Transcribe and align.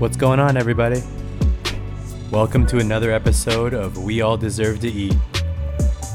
What's 0.00 0.16
going 0.16 0.40
on, 0.40 0.56
everybody? 0.56 1.02
Welcome 2.30 2.66
to 2.68 2.78
another 2.78 3.10
episode 3.12 3.74
of 3.74 4.02
We 4.02 4.22
All 4.22 4.38
Deserve 4.38 4.80
to 4.80 4.88
Eat, 4.88 5.14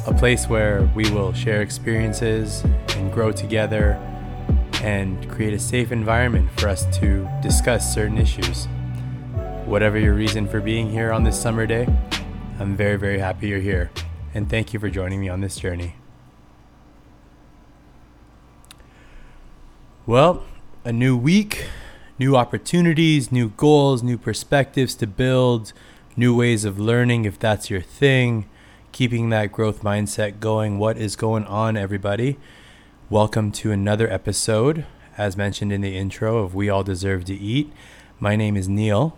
a 0.07 0.13
place 0.17 0.47
where 0.47 0.89
we 0.95 1.07
will 1.11 1.33
share 1.33 1.61
experiences 1.61 2.63
and 2.95 3.13
grow 3.13 3.31
together 3.31 3.91
and 4.81 5.29
create 5.29 5.53
a 5.53 5.59
safe 5.59 5.91
environment 5.91 6.49
for 6.59 6.67
us 6.67 6.87
to 6.97 7.29
discuss 7.43 7.93
certain 7.93 8.17
issues. 8.17 8.65
Whatever 9.65 9.99
your 9.99 10.15
reason 10.15 10.47
for 10.47 10.61
being 10.61 10.89
here 10.89 11.11
on 11.11 11.23
this 11.23 11.39
summer 11.39 11.67
day, 11.67 11.87
I'm 12.57 12.75
very, 12.75 12.97
very 12.97 13.19
happy 13.19 13.49
you're 13.49 13.59
here, 13.59 13.91
and 14.33 14.49
thank 14.49 14.73
you 14.73 14.79
for 14.79 14.89
joining 14.89 15.21
me 15.21 15.29
on 15.29 15.41
this 15.41 15.57
journey. 15.57 15.93
Well, 20.07 20.43
a 20.83 20.91
new 20.91 21.15
week, 21.15 21.67
new 22.17 22.35
opportunities, 22.35 23.29
new 23.29 23.49
goals, 23.49 24.01
new 24.01 24.17
perspectives 24.17 24.95
to 24.95 25.05
build, 25.05 25.73
new 26.15 26.33
ways 26.33 26.63
of 26.63 26.79
learning 26.79 27.25
if 27.25 27.37
that's 27.37 27.69
your 27.69 27.81
thing, 27.81 28.47
keeping 28.93 29.29
that 29.29 29.51
growth 29.51 29.81
mindset 29.81 30.39
going. 30.39 30.77
What 30.79 30.97
is 30.97 31.17
going 31.17 31.43
on, 31.43 31.75
everybody? 31.75 32.37
Welcome 33.09 33.51
to 33.53 33.73
another 33.73 34.09
episode, 34.09 34.85
as 35.17 35.35
mentioned 35.35 35.73
in 35.73 35.81
the 35.81 35.97
intro, 35.97 36.37
of 36.37 36.55
We 36.55 36.69
All 36.69 36.85
Deserve 36.85 37.25
to 37.25 37.35
Eat. 37.35 37.73
My 38.17 38.37
name 38.37 38.55
is 38.55 38.69
Neil, 38.69 39.17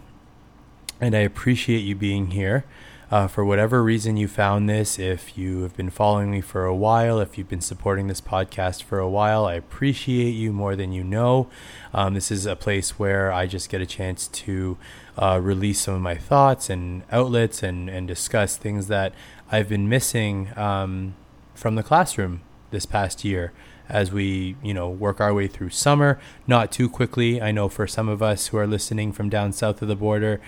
and 0.99 1.15
I 1.15 1.19
appreciate 1.19 1.81
you 1.81 1.95
being 1.95 2.31
here. 2.31 2.65
Uh, 3.09 3.25
for 3.25 3.45
whatever 3.45 3.81
reason 3.81 4.17
you 4.17 4.27
found 4.27 4.69
this, 4.69 4.99
if 4.99 5.37
you 5.37 5.61
have 5.61 5.77
been 5.77 5.89
following 5.89 6.29
me 6.29 6.41
for 6.41 6.65
a 6.65 6.75
while, 6.75 7.21
if 7.21 7.37
you've 7.37 7.47
been 7.47 7.61
supporting 7.61 8.07
this 8.07 8.19
podcast 8.19 8.83
for 8.83 8.99
a 8.99 9.09
while, 9.09 9.45
I 9.45 9.53
appreciate 9.53 10.31
you 10.31 10.51
more 10.51 10.75
than 10.75 10.91
you 10.91 11.05
know. 11.05 11.47
Um, 11.93 12.15
this 12.15 12.31
is 12.31 12.45
a 12.45 12.57
place 12.57 12.99
where 12.99 13.31
I 13.31 13.47
just 13.47 13.69
get 13.69 13.79
a 13.79 13.85
chance 13.85 14.27
to 14.27 14.77
uh, 15.17 15.39
release 15.41 15.79
some 15.79 15.93
of 15.93 16.01
my 16.01 16.15
thoughts 16.15 16.69
and 16.69 17.03
outlets 17.09 17.63
and, 17.63 17.89
and 17.89 18.09
discuss 18.09 18.57
things 18.57 18.87
that 18.87 19.13
I've 19.49 19.69
been 19.69 19.87
missing 19.87 20.49
um, 20.57 21.15
from 21.55 21.75
the 21.75 21.83
classroom 21.83 22.41
this 22.71 22.85
past 22.85 23.23
year 23.23 23.53
as 23.87 24.11
we 24.11 24.57
you 24.61 24.73
know 24.73 24.89
work 24.89 25.21
our 25.21 25.33
way 25.33 25.47
through 25.47 25.69
summer 25.69 26.19
not 26.45 26.73
too 26.73 26.89
quickly 26.89 27.41
i 27.41 27.53
know 27.53 27.69
for 27.69 27.87
some 27.87 28.09
of 28.09 28.21
us 28.21 28.47
who 28.47 28.57
are 28.57 28.67
listening 28.67 29.13
from 29.13 29.29
down 29.29 29.53
south 29.53 29.81
of 29.81 29.87
the 29.87 29.95
border 29.95 30.41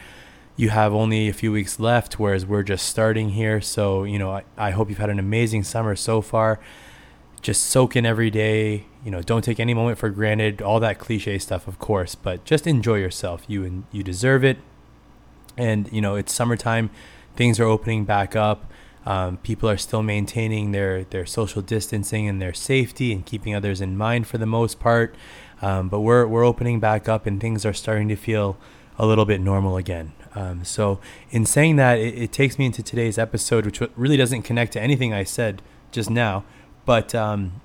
you 0.59 0.67
have 0.67 0.93
only 0.93 1.29
a 1.29 1.33
few 1.33 1.53
weeks 1.53 1.79
left, 1.79 2.19
whereas 2.19 2.45
we're 2.45 2.63
just 2.63 2.85
starting 2.85 3.29
here. 3.29 3.61
So, 3.61 4.03
you 4.03 4.19
know, 4.19 4.31
I, 4.31 4.43
I 4.57 4.71
hope 4.71 4.89
you've 4.89 4.97
had 4.97 5.09
an 5.09 5.17
amazing 5.17 5.63
summer 5.63 5.95
so 5.95 6.19
far. 6.19 6.59
Just 7.41 7.63
soak 7.63 7.95
in 7.95 8.05
every 8.05 8.29
day. 8.29 8.85
You 9.05 9.09
know, 9.09 9.21
don't 9.21 9.41
take 9.41 9.61
any 9.61 9.73
moment 9.73 9.97
for 9.97 10.09
granted. 10.09 10.61
All 10.61 10.81
that 10.81 10.99
cliche 10.99 11.37
stuff, 11.37 11.65
of 11.69 11.79
course, 11.79 12.13
but 12.13 12.43
just 12.43 12.67
enjoy 12.67 12.95
yourself. 12.95 13.45
You 13.47 13.63
and 13.63 13.85
you 13.93 14.03
deserve 14.03 14.43
it. 14.43 14.57
And 15.55 15.89
you 15.93 16.01
know, 16.01 16.15
it's 16.15 16.33
summertime. 16.33 16.89
Things 17.37 17.57
are 17.61 17.63
opening 17.65 18.03
back 18.03 18.35
up. 18.35 18.69
Um, 19.05 19.37
people 19.37 19.69
are 19.69 19.77
still 19.77 20.03
maintaining 20.03 20.73
their 20.73 21.05
their 21.05 21.25
social 21.25 21.61
distancing 21.61 22.27
and 22.27 22.41
their 22.41 22.53
safety 22.53 23.13
and 23.13 23.25
keeping 23.25 23.55
others 23.55 23.79
in 23.79 23.95
mind 23.95 24.27
for 24.27 24.37
the 24.37 24.45
most 24.45 24.77
part. 24.77 25.15
Um, 25.61 25.87
but 25.87 26.01
we're 26.01 26.27
we're 26.27 26.43
opening 26.43 26.81
back 26.81 27.07
up, 27.07 27.25
and 27.25 27.39
things 27.39 27.65
are 27.65 27.71
starting 27.71 28.09
to 28.09 28.17
feel 28.17 28.57
a 28.99 29.05
little 29.05 29.25
bit 29.25 29.39
normal 29.39 29.77
again. 29.77 30.11
Um, 30.35 30.63
so, 30.63 30.99
in 31.31 31.45
saying 31.45 31.77
that, 31.77 31.97
it, 31.97 32.15
it, 32.15 32.31
takes 32.31 32.59
me 32.59 32.65
into 32.65 32.83
today's 32.83 33.17
episode, 33.17 33.65
which 33.65 33.81
really 33.95 34.17
doesn't 34.17 34.43
connect 34.43 34.73
to 34.73 34.81
anything 34.81 35.13
I 35.13 35.23
said 35.23 35.63
just 35.91 36.09
now, 36.09 36.43
but 36.85 37.15
um, 37.15 37.61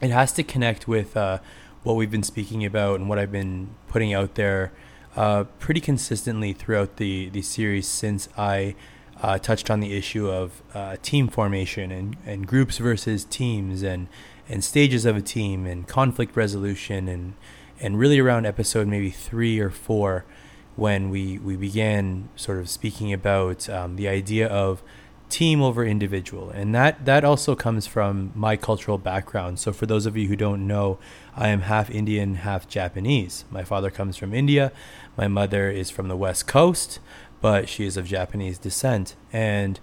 it 0.00 0.10
has 0.10 0.32
to 0.34 0.44
connect 0.44 0.86
with 0.86 1.16
uh, 1.16 1.38
what 1.82 1.94
we've 1.94 2.10
been 2.10 2.22
speaking 2.22 2.64
about 2.64 3.00
and 3.00 3.08
what 3.08 3.18
I've 3.18 3.32
been 3.32 3.70
putting 3.88 4.14
out 4.14 4.36
there 4.36 4.72
uh, 5.16 5.44
pretty 5.58 5.80
consistently 5.80 6.52
throughout 6.52 6.96
the, 6.96 7.30
the 7.30 7.42
series 7.42 7.88
since 7.88 8.28
I 8.36 8.76
uh, 9.20 9.38
touched 9.38 9.70
on 9.70 9.80
the 9.80 9.96
issue 9.96 10.28
of 10.28 10.62
uh, 10.74 10.96
team 11.02 11.28
formation 11.28 11.90
and, 11.90 12.16
and 12.24 12.46
groups 12.46 12.78
versus 12.78 13.24
teams 13.24 13.82
and, 13.82 14.08
and 14.48 14.62
stages 14.62 15.04
of 15.04 15.16
a 15.16 15.22
team 15.22 15.66
and 15.66 15.88
conflict 15.88 16.36
resolution 16.36 17.08
and, 17.08 17.34
and 17.80 17.98
really 17.98 18.18
around 18.18 18.46
episode 18.46 18.86
maybe 18.86 19.10
three 19.10 19.58
or 19.58 19.70
four 19.70 20.24
when 20.80 21.10
we, 21.10 21.36
we 21.38 21.56
began 21.56 22.26
sort 22.36 22.58
of 22.58 22.66
speaking 22.66 23.12
about 23.12 23.68
um, 23.68 23.96
the 23.96 24.08
idea 24.08 24.48
of 24.48 24.82
team 25.28 25.60
over 25.60 25.84
individual. 25.84 26.48
And 26.48 26.74
that, 26.74 27.04
that 27.04 27.22
also 27.22 27.54
comes 27.54 27.86
from 27.86 28.32
my 28.34 28.56
cultural 28.56 28.96
background. 28.96 29.58
So, 29.58 29.74
for 29.74 29.84
those 29.84 30.06
of 30.06 30.16
you 30.16 30.26
who 30.28 30.36
don't 30.36 30.66
know, 30.66 30.98
I 31.36 31.48
am 31.48 31.60
half 31.60 31.90
Indian, 31.90 32.36
half 32.36 32.66
Japanese. 32.66 33.44
My 33.50 33.62
father 33.62 33.90
comes 33.90 34.16
from 34.16 34.32
India, 34.32 34.72
my 35.18 35.28
mother 35.28 35.68
is 35.70 35.90
from 35.90 36.08
the 36.08 36.16
West 36.16 36.46
Coast, 36.46 36.98
but 37.42 37.68
she 37.68 37.84
is 37.84 37.98
of 37.98 38.06
Japanese 38.06 38.56
descent. 38.56 39.16
And 39.34 39.78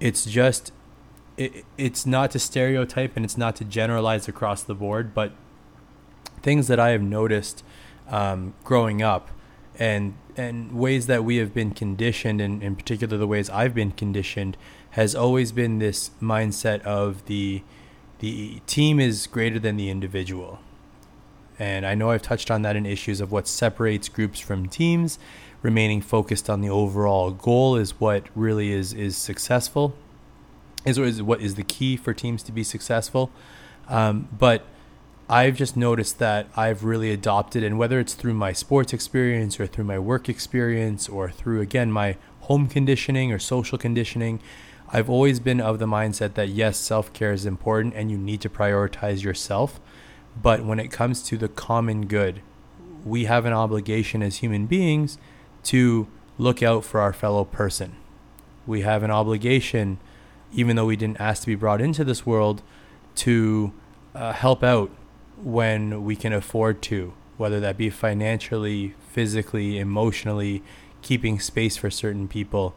it's 0.00 0.26
just, 0.26 0.70
it, 1.38 1.64
it's 1.78 2.04
not 2.04 2.30
to 2.32 2.38
stereotype 2.38 3.16
and 3.16 3.24
it's 3.24 3.38
not 3.38 3.56
to 3.56 3.64
generalize 3.64 4.28
across 4.28 4.62
the 4.62 4.74
board, 4.74 5.14
but 5.14 5.32
things 6.42 6.68
that 6.68 6.78
I 6.78 6.90
have 6.90 7.02
noticed 7.02 7.64
um, 8.10 8.52
growing 8.62 9.00
up 9.00 9.30
and 9.78 10.14
and 10.36 10.72
ways 10.72 11.06
that 11.06 11.24
we 11.24 11.36
have 11.36 11.54
been 11.54 11.70
conditioned 11.72 12.40
and 12.40 12.62
in 12.62 12.76
particular 12.76 13.16
the 13.16 13.26
ways 13.26 13.48
I've 13.50 13.74
been 13.74 13.92
conditioned 13.92 14.56
has 14.90 15.14
always 15.14 15.52
been 15.52 15.78
this 15.78 16.10
mindset 16.20 16.80
of 16.82 17.24
the 17.26 17.62
the 18.18 18.60
team 18.66 18.98
is 18.98 19.26
greater 19.26 19.58
than 19.58 19.76
the 19.76 19.90
individual. 19.90 20.58
And 21.58 21.86
I 21.86 21.94
know 21.94 22.10
I've 22.10 22.22
touched 22.22 22.50
on 22.50 22.62
that 22.62 22.76
in 22.76 22.86
issues 22.86 23.20
of 23.20 23.30
what 23.30 23.46
separates 23.46 24.08
groups 24.08 24.40
from 24.40 24.68
teams. 24.68 25.18
Remaining 25.62 26.00
focused 26.00 26.48
on 26.48 26.60
the 26.60 26.68
overall 26.68 27.30
goal 27.30 27.76
is 27.76 27.98
what 28.00 28.24
really 28.34 28.72
is 28.72 28.92
is 28.92 29.16
successful. 29.16 29.94
Is, 30.84 31.20
what 31.20 31.40
is 31.40 31.56
the 31.56 31.64
key 31.64 31.96
for 31.96 32.14
teams 32.14 32.42
to 32.44 32.52
be 32.52 32.62
successful. 32.62 33.30
Um, 33.88 34.28
but 34.38 34.64
I've 35.28 35.56
just 35.56 35.76
noticed 35.76 36.20
that 36.20 36.46
I've 36.56 36.84
really 36.84 37.10
adopted, 37.10 37.64
and 37.64 37.78
whether 37.78 37.98
it's 37.98 38.14
through 38.14 38.34
my 38.34 38.52
sports 38.52 38.92
experience 38.92 39.58
or 39.58 39.66
through 39.66 39.84
my 39.84 39.98
work 39.98 40.28
experience 40.28 41.08
or 41.08 41.30
through, 41.30 41.60
again, 41.60 41.90
my 41.90 42.16
home 42.42 42.68
conditioning 42.68 43.32
or 43.32 43.40
social 43.40 43.76
conditioning, 43.76 44.38
I've 44.92 45.10
always 45.10 45.40
been 45.40 45.60
of 45.60 45.80
the 45.80 45.86
mindset 45.86 46.34
that 46.34 46.50
yes, 46.50 46.76
self 46.76 47.12
care 47.12 47.32
is 47.32 47.44
important 47.44 47.94
and 47.94 48.08
you 48.08 48.16
need 48.16 48.40
to 48.42 48.48
prioritize 48.48 49.24
yourself. 49.24 49.80
But 50.40 50.64
when 50.64 50.78
it 50.78 50.92
comes 50.92 51.24
to 51.24 51.36
the 51.36 51.48
common 51.48 52.06
good, 52.06 52.40
we 53.04 53.24
have 53.24 53.46
an 53.46 53.52
obligation 53.52 54.22
as 54.22 54.36
human 54.36 54.66
beings 54.66 55.18
to 55.64 56.06
look 56.38 56.62
out 56.62 56.84
for 56.84 57.00
our 57.00 57.12
fellow 57.12 57.44
person. 57.44 57.96
We 58.64 58.82
have 58.82 59.02
an 59.02 59.10
obligation, 59.10 59.98
even 60.52 60.76
though 60.76 60.86
we 60.86 60.96
didn't 60.96 61.20
ask 61.20 61.42
to 61.42 61.46
be 61.48 61.56
brought 61.56 61.80
into 61.80 62.04
this 62.04 62.24
world, 62.24 62.62
to 63.16 63.72
uh, 64.14 64.32
help 64.32 64.62
out 64.62 64.90
when 65.42 66.04
we 66.04 66.16
can 66.16 66.32
afford 66.32 66.82
to, 66.82 67.12
whether 67.36 67.60
that 67.60 67.76
be 67.76 67.90
financially, 67.90 68.94
physically, 69.10 69.78
emotionally, 69.78 70.62
keeping 71.02 71.38
space 71.38 71.76
for 71.76 71.90
certain 71.90 72.28
people. 72.28 72.74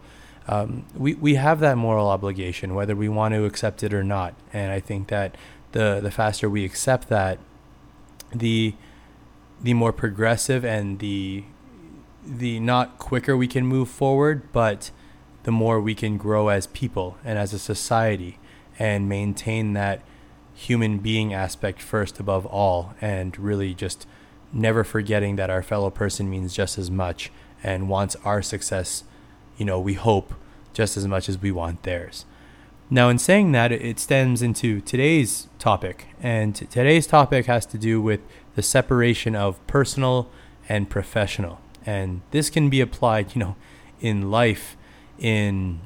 Um, 0.47 0.86
we, 0.96 1.14
we 1.16 1.36
have 1.36 1.59
that 1.59 1.78
moral 1.78 2.09
obligation, 2.09 2.75
whether 2.75 2.96
we 2.96 3.08
want 3.08 3.34
to 3.34 3.46
accept 3.46 3.84
it 3.84 3.94
or 3.94 4.03
not. 4.03 4.34
And 4.52 4.72
I 4.72 4.80
think 4.80 5.08
that 5.09 5.36
the, 5.72 6.00
the 6.02 6.12
faster 6.12 6.50
we 6.50 6.66
accept 6.66 7.09
that, 7.09 7.40
the 8.34 8.76
the 9.62 9.74
more 9.74 9.91
progressive 9.91 10.64
and 10.64 11.00
the 11.00 11.44
the 12.26 12.59
not 12.59 13.00
quicker 13.00 13.36
we 13.36 13.47
can 13.47 13.66
move 13.66 13.90
forward, 13.90 14.52
but 14.52 14.91
the 15.44 15.52
more 15.52 15.81
we 15.81 15.96
can 15.96 16.18
grow 16.18 16.50
as 16.50 16.68
people 16.68 17.18
and 17.24 17.40
as 17.40 17.53
a 17.53 17.59
society 17.59 18.38
and 18.78 19.09
maintain 19.09 19.74
that 19.74 20.02
human 20.59 20.97
being 20.97 21.34
aspect 21.34 21.82
first 21.82 22.20
above 22.20 22.46
all 22.46 22.94
and 23.00 23.40
really 23.40 23.73
just 23.73 24.06
never 24.52 24.84
forgetting 24.84 25.38
that 25.38 25.50
our 25.50 25.64
fellow 25.64 25.90
person 25.90 26.29
means 26.29 26.53
just 26.53 26.78
as 26.78 26.91
much 26.91 27.32
and 27.64 27.88
wants 27.88 28.17
our 28.26 28.41
success, 28.41 29.06
you 29.58 29.66
know, 29.66 29.79
we 29.79 29.94
hope 29.94 30.34
just 30.73 30.97
as 30.97 31.08
much 31.08 31.29
as 31.29 31.41
we 31.41 31.50
want 31.50 31.84
theirs. 31.84 32.26
Now, 32.90 33.08
in 33.08 33.20
saying 33.20 33.53
that, 33.53 33.72
it 33.72 34.00
stems 34.00 34.41
into 34.41 34.82
today's 34.82 35.47
topic, 35.59 36.08
and 36.22 36.53
today's 36.53 37.08
topic 37.08 37.46
has 37.46 37.66
to 37.67 37.78
do 37.78 38.02
with 38.02 38.20
the 38.56 38.64
separation 38.64 39.35
of 39.35 39.66
personal 39.66 40.29
and 40.67 40.90
professional. 40.90 41.61
And 41.85 42.22
this 42.32 42.50
can 42.50 42.70
be 42.70 42.82
applied, 42.82 43.34
you 43.34 43.40
know, 43.40 43.56
in 44.02 44.29
life, 44.29 44.76
in 45.20 45.79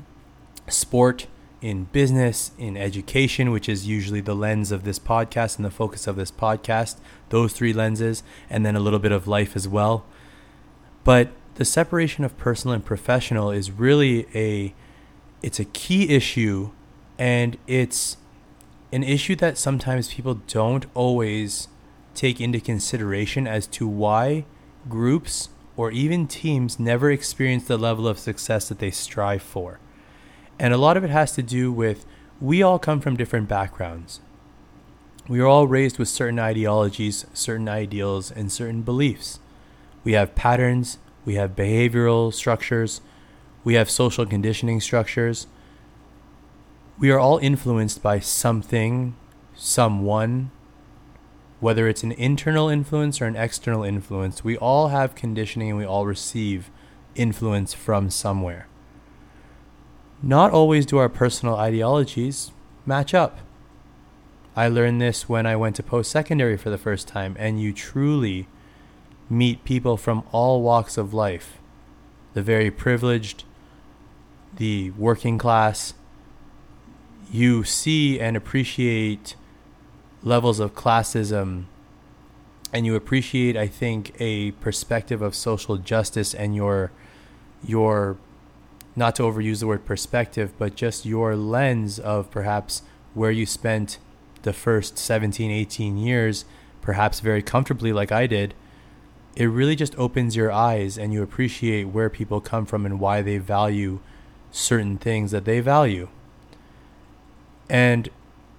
sport, 0.67 1.27
in 1.63 1.85
business, 1.85 2.51
in 2.57 2.75
education, 2.75 3.49
which 3.49 3.69
is 3.69 3.87
usually 3.87 4.19
the 4.19 4.35
lens 4.35 4.69
of 4.69 4.83
this 4.83 4.99
podcast 4.99 5.55
and 5.55 5.63
the 5.63 5.71
focus 5.71 6.07
of 6.07 6.17
this 6.17 6.29
podcast, 6.29 6.97
those 7.29 7.53
three 7.53 7.71
lenses, 7.71 8.21
and 8.49 8.65
then 8.65 8.75
a 8.75 8.81
little 8.81 8.99
bit 8.99 9.13
of 9.13 9.27
life 9.27 9.55
as 9.55 9.65
well. 9.65 10.05
But 11.05 11.29
the 11.55 11.63
separation 11.63 12.25
of 12.25 12.37
personal 12.37 12.73
and 12.75 12.83
professional 12.83 13.49
is 13.49 13.71
really 13.71 14.27
a 14.35 14.73
it's 15.41 15.59
a 15.59 15.65
key 15.65 16.09
issue 16.09 16.71
and 17.17 17.57
it's 17.65 18.17
an 18.91 19.03
issue 19.03 19.35
that 19.37 19.57
sometimes 19.57 20.13
people 20.13 20.35
don't 20.47 20.85
always 20.93 21.69
take 22.13 22.41
into 22.41 22.59
consideration 22.59 23.47
as 23.47 23.67
to 23.67 23.87
why 23.87 24.45
groups 24.89 25.49
or 25.77 25.91
even 25.91 26.27
teams 26.27 26.77
never 26.77 27.09
experience 27.09 27.65
the 27.65 27.77
level 27.77 28.07
of 28.07 28.19
success 28.19 28.67
that 28.67 28.79
they 28.79 28.91
strive 28.91 29.41
for. 29.41 29.79
And 30.63 30.73
a 30.73 30.77
lot 30.77 30.95
of 30.95 31.03
it 31.03 31.09
has 31.09 31.33
to 31.33 31.43
do 31.43 31.73
with 31.73 32.05
we 32.39 32.63
all 32.63 32.79
come 32.79 33.01
from 33.01 33.17
different 33.17 33.49
backgrounds. 33.49 34.21
We 35.27 35.41
are 35.41 35.45
all 35.45 35.67
raised 35.67 35.99
with 35.99 36.07
certain 36.07 36.39
ideologies, 36.39 37.25
certain 37.33 37.67
ideals, 37.67 38.31
and 38.31 38.49
certain 38.49 38.81
beliefs. 38.81 39.39
We 40.05 40.13
have 40.13 40.35
patterns, 40.35 40.99
we 41.25 41.35
have 41.35 41.57
behavioral 41.57 42.33
structures, 42.33 43.01
we 43.65 43.73
have 43.73 43.89
social 43.89 44.25
conditioning 44.25 44.79
structures. 44.79 45.47
We 46.97 47.11
are 47.11 47.19
all 47.19 47.39
influenced 47.39 48.01
by 48.01 48.19
something, 48.19 49.17
someone, 49.55 50.51
whether 51.59 51.89
it's 51.89 52.03
an 52.03 52.13
internal 52.13 52.69
influence 52.69 53.19
or 53.19 53.25
an 53.25 53.35
external 53.35 53.83
influence. 53.83 54.45
We 54.45 54.55
all 54.55 54.87
have 54.87 55.13
conditioning 55.13 55.71
and 55.71 55.77
we 55.77 55.85
all 55.85 56.05
receive 56.05 56.71
influence 57.15 57.73
from 57.73 58.09
somewhere. 58.09 58.69
Not 60.25 60.51
always 60.51 60.85
do 60.85 60.97
our 60.99 61.09
personal 61.09 61.57
ideologies 61.57 62.53
match 62.85 63.13
up. 63.13 63.39
I 64.55 64.69
learned 64.69 65.01
this 65.01 65.27
when 65.27 65.45
I 65.45 65.57
went 65.57 65.75
to 65.75 65.83
post 65.83 66.09
secondary 66.09 66.55
for 66.55 66.69
the 66.69 66.77
first 66.77 67.09
time, 67.09 67.35
and 67.37 67.61
you 67.61 67.73
truly 67.73 68.47
meet 69.29 69.65
people 69.65 69.97
from 69.97 70.23
all 70.31 70.61
walks 70.61 70.97
of 70.97 71.13
life 71.13 71.59
the 72.33 72.41
very 72.41 72.71
privileged, 72.71 73.43
the 74.55 74.91
working 74.91 75.37
class. 75.37 75.93
You 77.31 77.63
see 77.63 78.19
and 78.19 78.37
appreciate 78.37 79.35
levels 80.23 80.59
of 80.59 80.73
classism, 80.73 81.65
and 82.71 82.85
you 82.85 82.95
appreciate, 82.95 83.57
I 83.57 83.67
think, 83.67 84.13
a 84.19 84.51
perspective 84.51 85.21
of 85.21 85.35
social 85.35 85.77
justice 85.77 86.33
and 86.33 86.55
your 86.55 86.91
your 87.65 88.17
not 88.95 89.15
to 89.15 89.23
overuse 89.23 89.59
the 89.59 89.67
word 89.67 89.85
perspective, 89.85 90.53
but 90.57 90.75
just 90.75 91.05
your 91.05 91.35
lens 91.35 91.99
of 91.99 92.29
perhaps 92.29 92.83
where 93.13 93.31
you 93.31 93.45
spent 93.45 93.97
the 94.43 94.53
first 94.53 94.97
17, 94.97 95.49
18 95.49 95.97
years, 95.97 96.45
perhaps 96.81 97.19
very 97.19 97.41
comfortably, 97.41 97.93
like 97.93 98.11
I 98.11 98.27
did, 98.27 98.53
it 99.35 99.45
really 99.45 99.75
just 99.75 99.97
opens 99.97 100.35
your 100.35 100.51
eyes 100.51 100.97
and 100.97 101.11
you 101.11 101.23
appreciate 101.23 101.85
where 101.85 102.09
people 102.09 102.39
come 102.39 102.65
from 102.65 102.85
and 102.85 102.99
why 102.99 103.21
they 103.21 103.37
value 103.37 103.99
certain 104.51 104.97
things 104.97 105.31
that 105.31 105.45
they 105.45 105.59
value. 105.59 106.09
And 107.69 108.09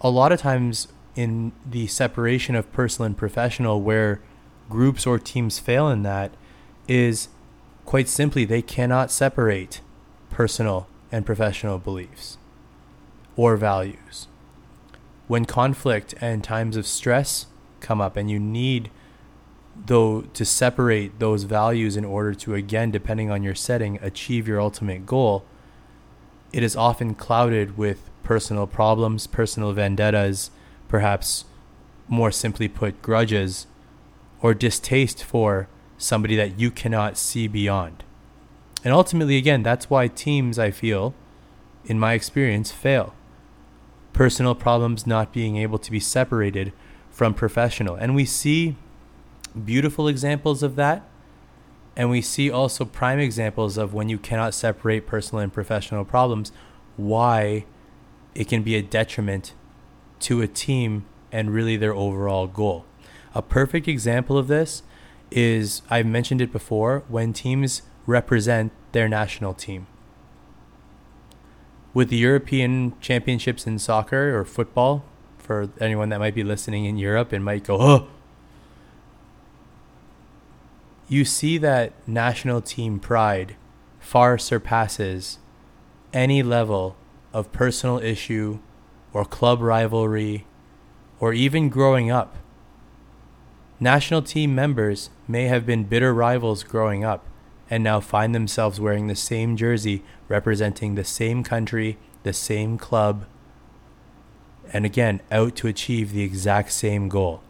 a 0.00 0.10
lot 0.10 0.32
of 0.32 0.40
times 0.40 0.88
in 1.14 1.52
the 1.64 1.87
separation 1.87 2.56
of 2.56 2.72
personal 2.72 3.06
and 3.06 3.16
professional, 3.16 3.80
where 3.80 4.20
groups 4.69 5.06
or 5.06 5.19
teams 5.19 5.60
fail 5.60 5.88
in 5.88 6.02
that, 6.02 6.32
is 6.88 7.28
quite 7.84 8.08
simply 8.08 8.44
they 8.44 8.62
cannot 8.62 9.10
separate 9.10 9.80
personal 10.34 10.88
and 11.12 11.25
professional 11.25 11.78
beliefs 11.78 12.38
or 13.36 13.56
values. 13.56 14.26
When 15.28 15.44
conflict 15.44 16.12
and 16.20 16.42
times 16.42 16.76
of 16.76 16.88
stress 16.88 17.46
come 17.78 18.00
up 18.00 18.16
and 18.16 18.28
you 18.28 18.40
need 18.40 18.90
though 19.86 20.22
to 20.22 20.44
separate 20.44 21.20
those 21.20 21.44
values 21.44 21.96
in 21.96 22.04
order 22.04 22.34
to 22.34 22.54
again 22.54 22.90
depending 22.90 23.31
on 23.31 23.42
your 23.42 23.54
setting 23.54 23.98
achieve 24.02 24.46
your 24.46 24.60
ultimate 24.60 25.04
goal 25.04 25.44
it 26.52 26.62
is 26.62 26.76
often 26.76 27.12
clouded 27.12 27.76
with 27.76 28.08
personal 28.22 28.69
problems 28.69 29.26
personal 29.26 29.72
vendettas 29.72 30.52
perhaps 30.87 31.44
more 32.06 32.30
simply 32.30 32.69
put 32.69 33.02
grudges 33.02 33.66
or 34.40 34.54
distaste 34.54 35.25
for 35.25 35.69
somebody 35.98 36.37
that 36.37 36.56
you 36.56 36.70
cannot 36.70 37.19
see 37.19 37.48
beyond 37.48 38.03
and 38.84 38.92
ultimately 38.92 39.36
again 39.36 39.62
that's 39.62 39.90
why 39.90 40.06
teams 40.06 40.58
i 40.58 40.70
feel 40.70 41.14
in 41.86 41.98
my 41.98 42.12
experience 42.12 42.70
fail 42.70 43.14
personal 44.12 44.54
problems 44.54 45.06
not 45.06 45.32
being 45.32 45.56
able 45.56 45.78
to 45.78 45.90
be 45.90 45.98
separated 45.98 46.72
from 47.10 47.34
professional 47.34 47.96
and 47.96 48.14
we 48.14 48.25
see 48.25 48.76
beautiful 49.54 50.08
examples 50.08 50.62
of 50.62 50.76
that. 50.76 51.02
And 51.96 52.10
we 52.10 52.20
see 52.22 52.50
also 52.50 52.84
prime 52.84 53.20
examples 53.20 53.78
of 53.78 53.94
when 53.94 54.08
you 54.08 54.19
cannot 54.19 54.54
separate 54.54 55.06
personal 55.06 55.42
and 55.42 55.52
professional 55.52 56.04
problems, 56.04 56.50
why 56.96 57.66
it 58.34 58.48
can 58.48 58.62
be 58.62 58.75
a 58.75 58.82
detriment 58.82 59.54
to 60.20 60.40
a 60.42 60.48
team 60.48 61.04
and 61.30 61.50
really 61.50 61.76
their 61.76 61.94
overall 61.94 62.46
goal. 62.48 62.84
A 63.34 63.42
perfect 63.42 63.87
example 63.87 64.37
of 64.37 64.48
this 64.48 64.82
is 65.30 65.82
I've 65.88 66.06
mentioned 66.06 66.40
it 66.40 66.50
before 66.50 67.04
when 67.08 67.32
teams 67.32 67.82
represent 68.06 68.72
their 68.92 69.08
national 69.08 69.54
team. 69.54 69.86
With 71.92 72.08
the 72.08 72.16
European 72.16 72.98
Championships 73.00 73.66
in 73.66 73.78
soccer 73.78 74.38
or 74.38 74.44
football, 74.44 75.04
for 75.38 75.68
anyone 75.78 76.08
that 76.08 76.18
might 76.18 76.34
be 76.34 76.42
listening 76.42 76.86
in 76.86 76.96
Europe 76.96 77.32
and 77.32 77.44
might 77.44 77.64
go, 77.64 77.76
oh, 77.80 78.08
you 81.06 81.24
see 81.24 81.58
that 81.58 81.92
national 82.08 82.62
team 82.62 82.98
pride 82.98 83.56
far 84.00 84.38
surpasses 84.38 85.38
any 86.12 86.42
level 86.42 86.96
of 87.32 87.52
personal 87.52 87.98
issue 87.98 88.58
or 89.12 89.24
club 89.24 89.60
rivalry 89.60 90.46
or 91.20 91.32
even 91.32 91.68
growing 91.68 92.10
up. 92.10 92.36
National 93.78 94.22
team 94.22 94.54
members 94.54 95.10
may 95.28 95.44
have 95.44 95.66
been 95.66 95.84
bitter 95.84 96.14
rivals 96.14 96.62
growing 96.64 97.04
up 97.04 97.24
and 97.70 97.82
now 97.82 98.00
find 98.00 98.34
themselves 98.34 98.81
wearing 98.81 99.06
the 99.06 99.16
same 99.16 99.56
jersey 99.56 100.02
representing 100.28 100.94
the 100.94 101.05
same 101.05 101.43
country, 101.43 101.99
the 102.22 102.32
same 102.32 102.78
club, 102.78 103.26
and 104.72 104.84
again, 104.84 105.20
out 105.31 105.55
to 105.56 105.69
achieve 105.69 106.12
the 106.12 106.22
exact 106.22 106.72
same 106.72 107.08
goal. 107.08 107.43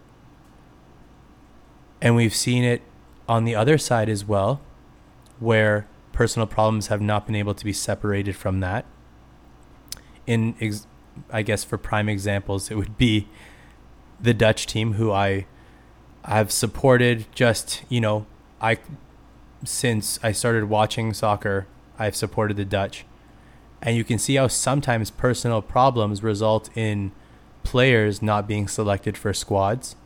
And 2.01 2.15
we've 2.17 2.35
seen 2.35 2.65
it 2.65 2.83
on 3.29 3.45
the 3.45 3.55
other 3.55 3.79
side 3.79 4.09
as 4.09 4.25
well, 4.25 4.61
where 5.39 5.87
personal 6.13 6.47
problems 6.47 6.89
have 6.89 7.01
not 7.01 7.27
been 7.27 7.35
able 7.35 7.55
to 7.55 7.65
be 7.65 7.73
separated 7.73 8.37
from 8.37 8.61
that. 8.61 8.85
In, 10.27 10.55
ex- 10.61 10.87
I 11.31 11.43
guess, 11.43 11.65
for 11.65 11.79
prime 11.79 12.09
examples, 12.09 12.71
it 12.71 12.77
would 12.77 12.99
be 12.99 13.29
the 14.21 14.35
Dutch 14.35 14.67
team, 14.67 14.95
who 14.95 15.13
I 15.13 15.47
have 16.25 16.51
supported. 16.51 17.27
Just 17.35 17.85
you 17.89 18.01
know, 18.01 18.27
I 18.61 18.79
since 19.65 20.19
I 20.23 20.33
started 20.33 20.65
watching 20.69 21.13
soccer, 21.13 21.67
I've 21.99 22.17
supported 22.17 22.57
the 22.57 22.65
Dutch, 22.65 23.05
and 23.83 23.97
you 23.97 24.05
can 24.05 24.19
see 24.19 24.37
how 24.37 24.49
sometimes 24.49 25.11
personal 25.11 25.63
problems 25.63 26.23
result 26.23 26.71
in 26.77 27.13
players 27.63 28.23
not 28.23 28.47
being 28.47 28.69
selected 28.69 29.17
for 29.17 29.33
squads 29.33 29.97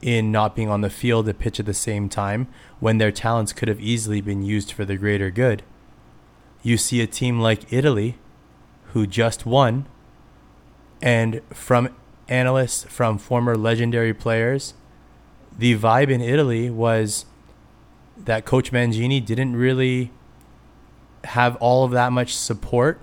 in 0.00 0.30
not 0.30 0.54
being 0.54 0.68
on 0.68 0.80
the 0.80 0.90
field 0.90 1.28
at 1.28 1.38
pitch 1.38 1.58
at 1.58 1.66
the 1.66 1.74
same 1.74 2.08
time 2.08 2.46
when 2.80 2.98
their 2.98 3.10
talents 3.10 3.52
could 3.52 3.68
have 3.68 3.80
easily 3.80 4.20
been 4.20 4.42
used 4.42 4.72
for 4.72 4.84
the 4.84 4.96
greater 4.96 5.30
good. 5.30 5.62
You 6.62 6.76
see 6.76 7.00
a 7.00 7.06
team 7.06 7.40
like 7.40 7.72
Italy, 7.72 8.16
who 8.92 9.06
just 9.06 9.44
won, 9.44 9.86
and 11.02 11.40
from 11.50 11.94
analysts, 12.28 12.84
from 12.84 13.18
former 13.18 13.56
legendary 13.56 14.14
players, 14.14 14.74
the 15.56 15.76
vibe 15.76 16.10
in 16.10 16.20
Italy 16.20 16.70
was 16.70 17.24
that 18.24 18.44
Coach 18.44 18.72
Mancini 18.72 19.20
didn't 19.20 19.56
really 19.56 20.10
have 21.24 21.56
all 21.56 21.84
of 21.84 21.90
that 21.92 22.12
much 22.12 22.34
support 22.34 23.00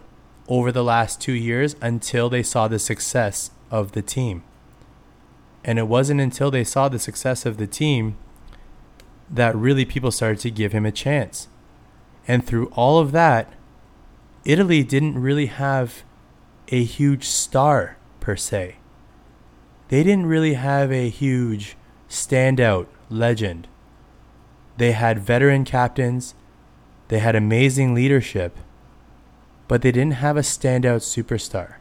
over 0.47 0.71
the 0.71 0.83
last 0.83 1.19
two 1.19 1.33
years 1.33 1.75
until 1.81 2.29
they 2.29 2.43
saw 2.43 2.67
the 2.67 2.79
success 2.79 3.51
of 3.71 3.93
the 3.93 4.01
team. 4.01 4.43
And 5.63 5.79
it 5.79 5.87
wasn't 5.87 6.21
until 6.21 6.51
they 6.51 6.63
saw 6.63 6.89
the 6.89 6.99
success 6.99 7.45
of 7.45 7.57
the 7.57 7.67
team 7.67 8.17
that 9.29 9.55
really 9.55 9.85
people 9.85 10.11
started 10.11 10.39
to 10.39 10.51
give 10.51 10.71
him 10.71 10.85
a 10.85 10.91
chance. 10.91 11.47
And 12.27 12.45
through 12.45 12.67
all 12.67 12.99
of 12.99 13.11
that, 13.13 13.53
Italy 14.45 14.83
didn't 14.83 15.19
really 15.19 15.47
have 15.47 16.03
a 16.69 16.83
huge 16.83 17.25
star 17.25 17.97
per 18.19 18.35
se. 18.35 18.75
They 19.89 20.03
didn't 20.03 20.27
really 20.27 20.53
have 20.53 20.91
a 20.91 21.09
huge 21.09 21.75
standout 22.09 22.87
legend. 23.09 23.67
They 24.77 24.91
had 24.91 25.19
veteran 25.19 25.63
captains, 25.63 26.35
they 27.07 27.19
had 27.19 27.35
amazing 27.35 27.93
leadership, 27.93 28.57
but 29.67 29.81
they 29.81 29.91
didn't 29.91 30.15
have 30.15 30.37
a 30.37 30.41
standout 30.41 31.01
superstar. 31.01 31.75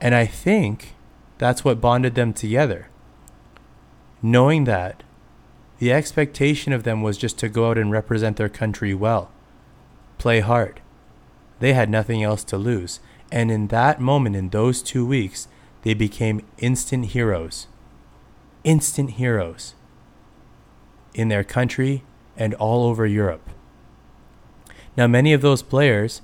And 0.00 0.14
I 0.14 0.26
think 0.26 0.94
that's 1.38 1.64
what 1.64 1.80
bonded 1.80 2.14
them 2.14 2.32
together. 2.32 2.88
Knowing 4.22 4.64
that, 4.64 5.02
the 5.78 5.92
expectation 5.92 6.72
of 6.72 6.82
them 6.82 7.02
was 7.02 7.16
just 7.16 7.38
to 7.38 7.48
go 7.48 7.70
out 7.70 7.78
and 7.78 7.90
represent 7.90 8.36
their 8.36 8.48
country 8.48 8.94
well, 8.94 9.30
play 10.18 10.40
hard. 10.40 10.80
They 11.60 11.72
had 11.72 11.90
nothing 11.90 12.22
else 12.22 12.44
to 12.44 12.58
lose. 12.58 13.00
And 13.30 13.50
in 13.50 13.68
that 13.68 14.00
moment, 14.00 14.36
in 14.36 14.48
those 14.48 14.82
two 14.82 15.06
weeks, 15.06 15.48
they 15.82 15.94
became 15.94 16.44
instant 16.58 17.06
heroes. 17.06 17.66
Instant 18.64 19.12
heroes 19.12 19.74
in 21.14 21.28
their 21.28 21.44
country 21.44 22.02
and 22.36 22.54
all 22.54 22.84
over 22.84 23.06
Europe. 23.06 23.48
Now, 24.96 25.06
many 25.06 25.32
of 25.32 25.42
those 25.42 25.62
players, 25.62 26.22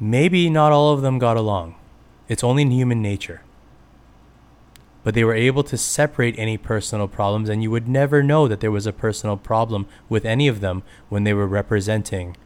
maybe 0.00 0.48
not 0.48 0.72
all 0.72 0.92
of 0.92 1.02
them 1.02 1.18
got 1.18 1.36
along. 1.36 1.74
It's 2.28 2.44
only 2.44 2.62
in 2.62 2.70
human 2.70 3.02
nature. 3.02 3.42
But 5.02 5.14
they 5.14 5.24
were 5.24 5.34
able 5.34 5.62
to 5.64 5.76
separate 5.76 6.38
any 6.38 6.56
personal 6.56 7.08
problems, 7.08 7.50
and 7.50 7.62
you 7.62 7.70
would 7.70 7.88
never 7.88 8.22
know 8.22 8.48
that 8.48 8.60
there 8.60 8.70
was 8.70 8.86
a 8.86 8.92
personal 8.92 9.36
problem 9.36 9.86
with 10.08 10.24
any 10.24 10.48
of 10.48 10.60
them 10.60 10.82
when 11.10 11.24
they 11.24 11.34
were 11.34 11.46
representing 11.46 12.36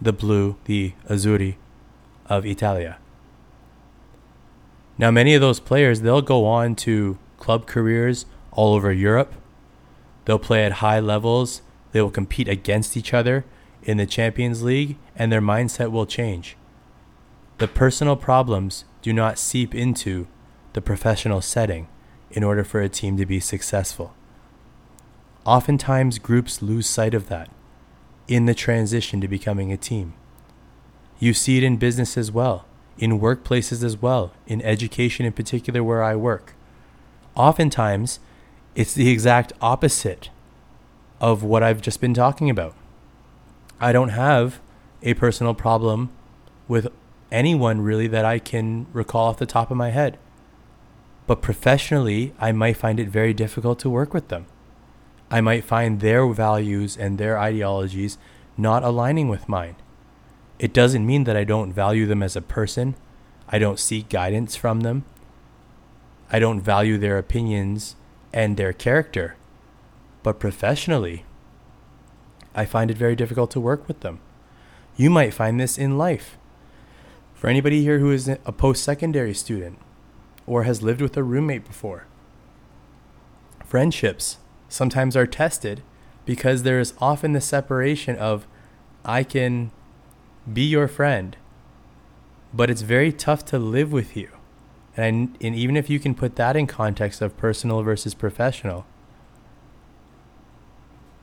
the 0.00 0.12
blue, 0.12 0.56
the 0.64 0.94
Azzurri 1.08 1.56
of 2.26 2.46
Italia. 2.46 2.98
Now, 4.98 5.10
many 5.10 5.34
of 5.34 5.42
those 5.42 5.60
players, 5.60 6.00
they'll 6.00 6.22
go 6.22 6.46
on 6.46 6.74
to 6.76 7.18
club 7.38 7.66
careers 7.66 8.24
all 8.52 8.74
over 8.74 8.90
Europe. 8.90 9.34
They'll 10.26 10.38
play 10.38 10.66
at 10.66 10.74
high 10.74 11.00
levels. 11.00 11.62
They 11.92 12.02
will 12.02 12.10
compete 12.10 12.48
against 12.48 12.96
each 12.96 13.14
other 13.14 13.46
in 13.82 13.96
the 13.96 14.06
Champions 14.06 14.62
League, 14.62 14.98
and 15.14 15.32
their 15.32 15.40
mindset 15.40 15.90
will 15.90 16.04
change. 16.04 16.56
The 17.58 17.68
personal 17.68 18.16
problems 18.16 18.84
do 19.00 19.12
not 19.12 19.38
seep 19.38 19.74
into 19.74 20.26
the 20.74 20.82
professional 20.82 21.40
setting 21.40 21.88
in 22.30 22.44
order 22.44 22.64
for 22.64 22.82
a 22.82 22.88
team 22.88 23.16
to 23.16 23.24
be 23.24 23.40
successful. 23.40 24.14
Oftentimes, 25.46 26.18
groups 26.18 26.60
lose 26.60 26.88
sight 26.88 27.14
of 27.14 27.28
that 27.28 27.48
in 28.28 28.46
the 28.46 28.54
transition 28.54 29.20
to 29.20 29.28
becoming 29.28 29.72
a 29.72 29.76
team. 29.76 30.12
You 31.18 31.32
see 31.32 31.56
it 31.56 31.62
in 31.62 31.76
business 31.76 32.18
as 32.18 32.32
well, 32.32 32.66
in 32.98 33.20
workplaces 33.20 33.84
as 33.84 34.02
well, 34.02 34.32
in 34.46 34.60
education 34.62 35.24
in 35.24 35.32
particular, 35.32 35.82
where 35.84 36.02
I 36.02 36.16
work. 36.16 36.54
Oftentimes, 37.36 38.18
it's 38.76 38.92
the 38.92 39.08
exact 39.08 39.54
opposite 39.62 40.28
of 41.18 41.42
what 41.42 41.62
I've 41.62 41.80
just 41.80 41.98
been 41.98 42.12
talking 42.12 42.50
about. 42.50 42.74
I 43.80 43.90
don't 43.90 44.10
have 44.10 44.60
a 45.02 45.14
personal 45.14 45.54
problem 45.54 46.10
with 46.68 46.88
anyone 47.32 47.80
really 47.80 48.06
that 48.08 48.26
I 48.26 48.38
can 48.38 48.86
recall 48.92 49.28
off 49.28 49.38
the 49.38 49.46
top 49.46 49.70
of 49.70 49.78
my 49.78 49.90
head. 49.90 50.18
But 51.26 51.40
professionally, 51.40 52.34
I 52.38 52.52
might 52.52 52.76
find 52.76 53.00
it 53.00 53.08
very 53.08 53.32
difficult 53.32 53.78
to 53.80 53.90
work 53.90 54.12
with 54.12 54.28
them. 54.28 54.44
I 55.30 55.40
might 55.40 55.64
find 55.64 56.00
their 56.00 56.26
values 56.28 56.98
and 56.98 57.16
their 57.16 57.38
ideologies 57.38 58.18
not 58.58 58.84
aligning 58.84 59.28
with 59.28 59.48
mine. 59.48 59.76
It 60.58 60.74
doesn't 60.74 61.06
mean 61.06 61.24
that 61.24 61.36
I 61.36 61.44
don't 61.44 61.72
value 61.72 62.06
them 62.06 62.22
as 62.22 62.36
a 62.36 62.42
person. 62.42 62.94
I 63.48 63.58
don't 63.58 63.80
seek 63.80 64.10
guidance 64.10 64.54
from 64.54 64.80
them. 64.80 65.04
I 66.30 66.38
don't 66.38 66.60
value 66.60 66.98
their 66.98 67.16
opinions 67.16 67.96
and 68.36 68.58
their 68.58 68.74
character. 68.74 69.34
But 70.22 70.38
professionally, 70.38 71.24
I 72.54 72.66
find 72.66 72.90
it 72.90 72.98
very 72.98 73.16
difficult 73.16 73.50
to 73.52 73.60
work 73.60 73.88
with 73.88 74.00
them. 74.00 74.20
You 74.94 75.08
might 75.08 75.32
find 75.32 75.58
this 75.58 75.78
in 75.78 75.96
life. 75.96 76.36
For 77.34 77.48
anybody 77.48 77.80
here 77.80 77.98
who 77.98 78.12
is 78.12 78.28
a 78.28 78.52
post 78.52 78.84
secondary 78.84 79.32
student 79.32 79.78
or 80.46 80.64
has 80.64 80.82
lived 80.82 81.00
with 81.00 81.16
a 81.16 81.22
roommate 81.22 81.64
before, 81.64 82.06
friendships 83.64 84.36
sometimes 84.68 85.16
are 85.16 85.26
tested 85.26 85.82
because 86.26 86.62
there 86.62 86.78
is 86.78 86.92
often 86.98 87.32
the 87.32 87.40
separation 87.40 88.16
of 88.16 88.46
I 89.02 89.22
can 89.24 89.70
be 90.52 90.62
your 90.62 90.88
friend, 90.88 91.38
but 92.52 92.68
it's 92.68 92.82
very 92.82 93.12
tough 93.12 93.46
to 93.46 93.58
live 93.58 93.92
with 93.92 94.14
you. 94.14 94.35
And, 94.96 95.36
and 95.40 95.54
even 95.54 95.76
if 95.76 95.90
you 95.90 96.00
can 96.00 96.14
put 96.14 96.36
that 96.36 96.56
in 96.56 96.66
context 96.66 97.20
of 97.20 97.36
personal 97.36 97.82
versus 97.82 98.14
professional, 98.14 98.86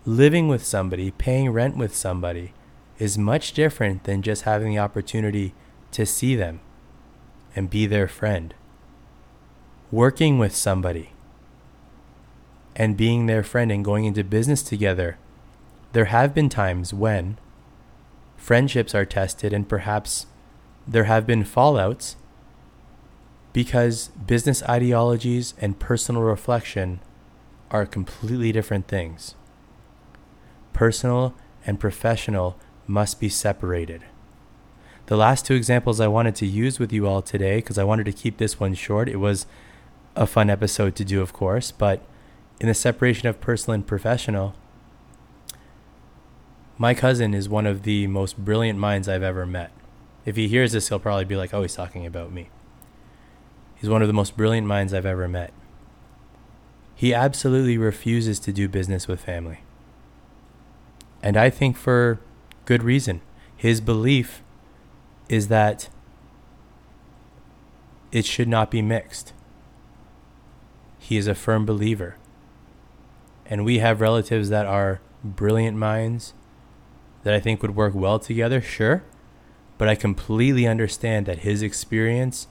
living 0.05 0.47
with 0.47 0.63
somebody, 0.63 1.11
paying 1.11 1.49
rent 1.49 1.75
with 1.75 1.95
somebody, 1.95 2.53
is 2.99 3.17
much 3.17 3.53
different 3.53 4.03
than 4.03 4.21
just 4.21 4.43
having 4.43 4.73
the 4.73 4.79
opportunity 4.79 5.53
to 5.91 6.05
see 6.05 6.35
them 6.35 6.59
and 7.55 7.69
be 7.69 7.85
their 7.85 8.07
friend. 8.07 8.53
Working 9.91 10.37
with 10.37 10.55
somebody 10.55 11.11
and 12.75 12.97
being 12.97 13.25
their 13.25 13.43
friend 13.43 13.71
and 13.71 13.83
going 13.85 14.05
into 14.05 14.23
business 14.23 14.61
together, 14.61 15.17
there 15.93 16.05
have 16.05 16.33
been 16.33 16.49
times 16.49 16.93
when 16.93 17.37
friendships 18.35 18.93
are 18.93 19.05
tested 19.05 19.53
and 19.53 19.69
perhaps 19.69 20.25
there 20.87 21.05
have 21.05 21.25
been 21.25 21.43
fallouts 21.43 22.15
because 23.53 24.07
business 24.25 24.63
ideologies 24.63 25.53
and 25.59 25.79
personal 25.79 26.23
reflection 26.23 26.99
are 27.71 27.85
completely 27.85 28.51
different 28.51 28.87
things. 28.87 29.35
Personal 30.73 31.35
and 31.65 31.79
professional 31.79 32.57
must 32.87 33.19
be 33.19 33.29
separated. 33.29 34.03
The 35.05 35.17
last 35.17 35.45
two 35.45 35.53
examples 35.53 35.99
I 35.99 36.07
wanted 36.07 36.35
to 36.35 36.45
use 36.45 36.79
with 36.79 36.91
you 36.91 37.07
all 37.07 37.21
today, 37.21 37.57
because 37.57 37.77
I 37.77 37.83
wanted 37.83 38.05
to 38.05 38.11
keep 38.13 38.37
this 38.37 38.59
one 38.59 38.73
short, 38.73 39.07
it 39.07 39.17
was 39.17 39.45
a 40.15 40.25
fun 40.25 40.49
episode 40.49 40.95
to 40.95 41.05
do, 41.05 41.21
of 41.21 41.33
course, 41.33 41.71
but 41.71 42.01
in 42.59 42.67
the 42.67 42.73
separation 42.73 43.27
of 43.27 43.41
personal 43.41 43.75
and 43.75 43.85
professional, 43.85 44.55
my 46.77 46.93
cousin 46.93 47.33
is 47.33 47.47
one 47.49 47.67
of 47.67 47.83
the 47.83 48.07
most 48.07 48.37
brilliant 48.37 48.79
minds 48.79 49.07
I've 49.07 49.23
ever 49.23 49.45
met. 49.45 49.71
If 50.25 50.37
he 50.37 50.47
hears 50.47 50.71
this, 50.71 50.89
he'll 50.89 50.99
probably 50.99 51.25
be 51.25 51.35
like, 51.35 51.53
oh, 51.53 51.61
he's 51.61 51.75
talking 51.75 52.05
about 52.05 52.31
me. 52.31 52.49
He's 53.83 53.89
one 53.89 54.01
of 54.01 54.07
the 54.07 54.13
most 54.13 54.37
brilliant 54.37 54.65
minds 54.65 54.93
I've 54.93 55.05
ever 55.05 55.27
met. 55.27 55.51
He 56.95 57.13
absolutely 57.13 57.77
refuses 57.77 58.39
to 58.39 58.53
do 58.53 58.69
business 58.69 59.09
with 59.09 59.19
family. 59.19 59.59
And 61.21 61.35
I 61.35 61.49
think 61.49 61.75
for 61.75 62.21
good 62.63 62.81
reason. 62.81 63.19
His 63.57 63.81
belief 63.81 64.41
is 65.27 65.49
that 65.49 65.89
it 68.13 68.23
should 68.23 68.47
not 68.47 68.71
be 68.71 68.81
mixed. 68.81 69.33
He 70.97 71.17
is 71.17 71.27
a 71.27 71.35
firm 71.35 71.65
believer 71.65 72.15
and 73.45 73.65
we 73.65 73.79
have 73.79 73.99
relatives 73.99 74.47
that 74.47 74.65
are 74.65 75.01
brilliant 75.25 75.75
minds 75.75 76.33
that 77.23 77.33
I 77.33 77.41
think 77.41 77.61
would 77.61 77.75
work 77.75 77.93
well 77.93 78.17
together, 78.17 78.61
sure. 78.61 79.03
But 79.77 79.89
I 79.89 79.95
completely 79.95 80.65
understand 80.65 81.25
that 81.25 81.39
his 81.39 81.61
experience 81.61 82.47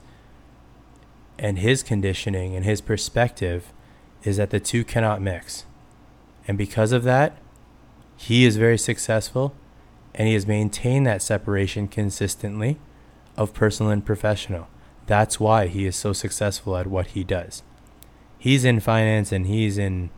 and 1.43 1.59
his 1.59 1.83
conditioning 1.83 2.55
and 2.55 2.63
his 2.63 2.79
perspective 2.79 3.73
is 4.23 4.37
that 4.37 4.49
the 4.49 4.61
two 4.61 4.85
cannot 4.85 5.21
mix. 5.21 5.65
And 6.47 6.57
because 6.57 6.93
of 6.93 7.03
that, 7.03 7.37
he 8.15 8.45
is 8.45 8.55
very 8.55 8.77
successful 8.77 9.53
and 10.15 10.25
he 10.25 10.35
has 10.35 10.47
maintained 10.47 11.05
that 11.05 11.21
separation 11.21 11.89
consistently 11.89 12.79
of 13.35 13.53
personal 13.53 13.91
and 13.91 14.05
professional. 14.05 14.69
That's 15.05 15.37
why 15.37 15.67
he 15.67 15.85
is 15.85 15.97
so 15.97 16.13
successful 16.13 16.77
at 16.77 16.87
what 16.87 17.07
he 17.07 17.25
does. 17.25 17.61
He's 18.39 18.63
in 18.63 18.79
finance 18.79 19.33
and 19.33 19.45
he's 19.45 19.77
in 19.77 20.11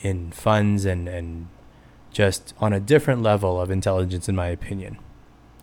in 0.00 0.30
funds 0.30 0.84
and, 0.84 1.08
and 1.08 1.48
just 2.12 2.54
on 2.58 2.72
a 2.72 2.80
different 2.80 3.22
level 3.22 3.60
of 3.60 3.70
intelligence, 3.70 4.28
in 4.28 4.36
my 4.36 4.48
opinion. 4.48 4.98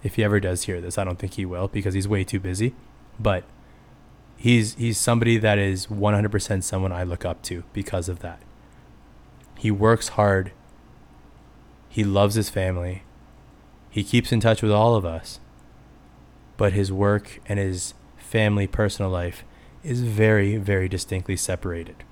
If 0.02 0.16
he 0.16 0.24
ever 0.24 0.40
does 0.40 0.64
hear 0.64 0.82
this, 0.82 0.98
I 0.98 1.04
don't 1.04 1.20
think 1.20 1.34
he 1.34 1.46
will 1.46 1.68
because 1.68 1.94
he's 1.94 2.08
way 2.08 2.24
too 2.24 2.40
busy. 2.40 2.74
But 3.20 3.44
he's 4.40 4.74
he's 4.76 4.98
somebody 4.98 5.38
that 5.38 5.60
is 5.60 5.88
100% 5.88 6.64
someone 6.64 6.92
I 6.92 7.04
look 7.04 7.26
up 7.26 7.44
to 7.44 7.64
because 7.74 8.10
of 8.10 8.20
that. 8.20 8.42
He 9.58 9.70
works 9.70 10.10
hard. 10.10 10.54
He 11.90 12.04
loves 12.04 12.36
his 12.36 12.50
family. 12.50 13.04
He 13.90 14.04
keeps 14.04 14.32
in 14.32 14.40
touch 14.40 14.62
with 14.62 14.72
all 14.72 14.96
of 14.96 15.06
us. 15.06 15.40
But 16.56 16.74
his 16.74 16.92
work 16.92 17.42
and 17.46 17.60
his 17.60 17.94
family 18.18 18.68
personal 18.68 19.12
life 19.12 19.44
is 19.84 20.02
very 20.02 20.58
very 20.58 20.88
distinctly 20.88 21.36
separated. 21.36 22.04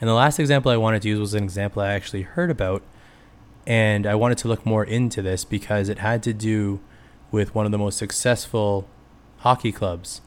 And 0.00 0.08
the 0.08 0.14
last 0.14 0.38
example 0.38 0.70
I 0.70 0.76
wanted 0.76 1.02
to 1.02 1.08
use 1.08 1.18
was 1.18 1.34
an 1.34 1.44
example 1.44 1.82
I 1.82 1.92
actually 1.92 2.22
heard 2.22 2.50
about. 2.50 2.82
And 3.66 4.06
I 4.06 4.14
wanted 4.14 4.38
to 4.38 4.48
look 4.48 4.64
more 4.64 4.84
into 4.84 5.20
this 5.20 5.44
because 5.44 5.88
it 5.88 5.98
had 5.98 6.22
to 6.22 6.32
do 6.32 6.80
with 7.30 7.54
one 7.54 7.66
of 7.66 7.72
the 7.72 7.78
most 7.78 7.98
successful 7.98 8.88
hockey 9.38 9.70
clubs 9.72 10.22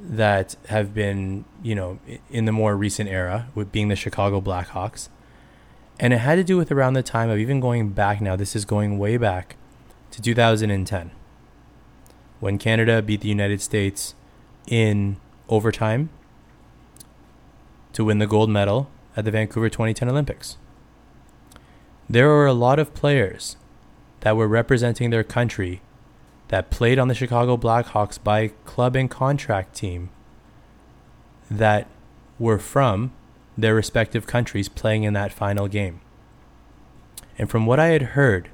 that 0.00 0.56
have 0.68 0.94
been, 0.94 1.44
you 1.62 1.74
know, 1.74 1.98
in 2.30 2.44
the 2.44 2.52
more 2.52 2.76
recent 2.76 3.08
era, 3.08 3.48
with 3.54 3.72
being 3.72 3.88
the 3.88 3.96
Chicago 3.96 4.40
Blackhawks. 4.40 5.08
And 5.98 6.12
it 6.12 6.18
had 6.18 6.36
to 6.36 6.44
do 6.44 6.56
with 6.56 6.70
around 6.70 6.94
the 6.94 7.02
time 7.02 7.28
of 7.28 7.38
even 7.38 7.58
going 7.60 7.90
back 7.90 8.20
now, 8.20 8.36
this 8.36 8.54
is 8.54 8.64
going 8.64 8.98
way 8.98 9.16
back 9.16 9.56
to 10.12 10.22
2010, 10.22 11.10
when 12.40 12.58
Canada 12.58 13.02
beat 13.02 13.20
the 13.20 13.28
United 13.28 13.60
States 13.60 14.14
in 14.68 15.16
overtime 15.48 16.10
to 17.92 18.04
win 18.04 18.18
the 18.18 18.26
gold 18.26 18.50
medal 18.50 18.88
at 19.16 19.24
the 19.24 19.30
Vancouver 19.30 19.68
2010 19.68 20.08
Olympics. 20.08 20.56
There 22.08 22.28
were 22.28 22.46
a 22.46 22.52
lot 22.52 22.78
of 22.78 22.94
players 22.94 23.56
that 24.20 24.36
were 24.36 24.48
representing 24.48 25.10
their 25.10 25.24
country 25.24 25.82
that 26.48 26.70
played 26.70 26.98
on 26.98 27.08
the 27.08 27.14
Chicago 27.14 27.56
Blackhawks 27.56 28.22
by 28.22 28.48
club 28.64 28.96
and 28.96 29.10
contract 29.10 29.74
team 29.74 30.10
that 31.50 31.86
were 32.38 32.58
from 32.58 33.12
their 33.56 33.74
respective 33.74 34.26
countries 34.26 34.68
playing 34.68 35.02
in 35.02 35.12
that 35.14 35.32
final 35.32 35.68
game. 35.68 36.00
And 37.38 37.50
from 37.50 37.66
what 37.66 37.78
I 37.78 37.88
had 37.88 38.02
heard, 38.02 38.48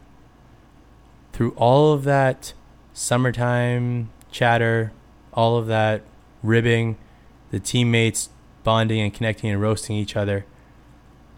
through 1.33 1.53
all 1.53 1.93
of 1.93 2.05
that 2.05 2.53
summertime 2.93 4.11
chatter, 4.31 4.93
all 5.33 5.57
of 5.57 5.67
that 5.67 6.03
ribbing, 6.43 6.97
the 7.51 7.61
teammates 7.61 8.31
bonding 8.63 9.01
and 9.01 9.13
connecting 9.13 9.51
and 9.51 9.61
roasting 9.61 9.97
each 9.97 10.17
other, 10.17 10.47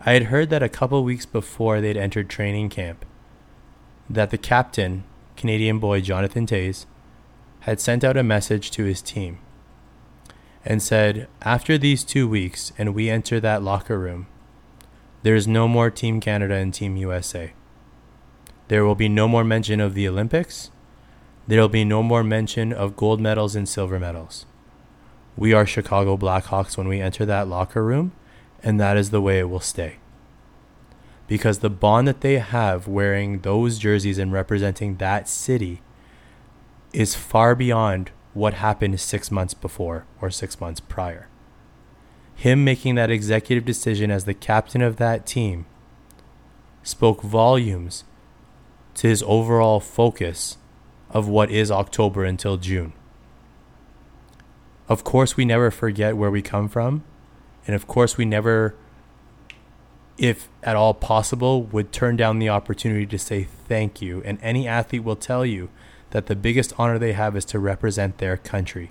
I 0.05 0.13
had 0.13 0.25
heard 0.25 0.51
that 0.51 0.63
a 0.63 0.69
couple 0.69 1.03
weeks 1.03 1.27
before 1.27 1.81
they'd 1.81 1.97
entered 1.97 2.29
training 2.29 2.69
camp, 2.69 3.05
that 4.09 4.31
the 4.31 4.39
captain, 4.39 5.05
Canadian 5.37 5.79
boy 5.79 6.01
Jonathan 6.01 6.47
Toews, 6.47 6.87
had 7.61 7.81
sent 7.81 8.05
out 8.05 8.17
a 8.17 8.23
message 8.23 8.71
to 8.71 8.85
his 8.85 9.03
team 9.03 9.39
and 10.65 10.83
said, 10.83 11.29
After 11.43 11.79
these 11.79 12.05
two 12.05 12.29
weeks 12.29 12.73
and 12.77 12.95
we 12.95 13.09
enter 13.09 13.41
that 13.41 13.63
locker 13.63 13.99
room, 13.99 14.27
there 15.23 15.35
is 15.35 15.49
no 15.49 15.67
more 15.67 15.91
Team 15.91 16.21
Canada 16.21 16.55
and 16.55 16.73
Team 16.73 16.97
USA. 16.97 17.53
There 18.69 18.85
will 18.85 18.95
be 18.95 19.09
no 19.09 19.29
more 19.29 19.45
mention 19.45 19.81
of 19.81 19.95
the 19.95 20.09
Olympics. 20.09 20.71
There 21.47 21.61
will 21.61 21.69
be 21.69 21.85
no 21.85 22.03
more 22.03 22.25
mention 22.25 22.73
of 22.73 22.97
gold 22.97 23.21
medals 23.21 23.55
and 23.55 23.69
silver 23.69 23.99
medals. 23.99 24.47
We 25.37 25.53
are 25.53 25.67
Chicago 25.67 26.17
Blackhawks 26.17 26.77
when 26.77 26.89
we 26.89 27.01
enter 27.01 27.27
that 27.27 27.49
locker 27.49 27.85
room, 27.85 28.13
and 28.63 28.81
that 28.81 28.97
is 28.97 29.11
the 29.11 29.21
way 29.21 29.39
it 29.39 29.51
will 29.51 29.61
stay. 29.61 29.97
Because 31.27 31.59
the 31.59 31.71
bond 31.71 32.07
that 32.07 32.21
they 32.21 32.39
have 32.39 32.87
wearing 32.87 33.41
those 33.41 33.79
jerseys 33.79 34.19
and 34.19 34.33
representing 34.33 34.97
that 34.97 35.29
city 35.29 35.83
is 36.93 37.15
far 37.15 37.55
beyond 37.55 38.11
what 38.33 38.55
happened 38.55 39.01
six 39.01 39.31
months 39.31 39.55
before 39.55 40.05
or 40.21 40.31
six 40.31 40.61
months 40.61 40.81
prior. 40.81 41.29
Him 42.35 42.65
making 42.65 42.95
that 42.97 43.11
executive 43.11 43.65
decision 43.65 44.11
as 44.11 44.25
the 44.25 44.35
captain 44.35 44.83
of 44.83 44.97
that 44.97 45.27
team 45.27 45.67
spoke 46.83 47.23
volumes 47.23 48.05
to 48.95 49.09
his 49.09 49.23
overall 49.27 49.81
focus 49.81 50.59
of 51.11 51.29
what 51.29 51.51
is 51.51 51.71
October 51.71 52.25
until 52.25 52.57
June. 52.57 52.93
Of 54.89 55.03
course, 55.03 55.37
we 55.37 55.45
never 55.45 55.71
forget 55.71 56.17
where 56.17 56.31
we 56.31 56.43
come 56.43 56.69
from. 56.69 57.05
And 57.67 57.75
of 57.75 57.87
course, 57.87 58.17
we 58.17 58.25
never, 58.25 58.75
if 60.19 60.49
at 60.63 60.77
all 60.77 60.95
possible, 60.95 61.63
would 61.63 61.93
turn 61.93 62.17
down 62.17 62.39
the 62.39 62.49
opportunity 62.49 63.07
to 63.07 63.19
say 63.19 63.45
thank 63.45 64.01
you. 64.01 64.23
And 64.25 64.39
any 64.43 64.67
athlete 64.67 65.05
will 65.05 65.17
tell 65.17 65.45
you 65.45 65.69
that 66.11 66.27
the 66.27 66.37
biggest 66.37 66.73
honor 66.79 66.99
they 66.99 67.13
have 67.13 67.37
is 67.37 67.45
to 67.47 67.59
represent 67.59 68.19
their 68.19 68.37
country. 68.37 68.91